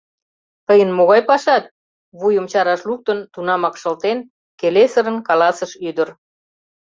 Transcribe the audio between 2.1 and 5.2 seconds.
вуйым чараш луктын, тунамак шылтен, келесырын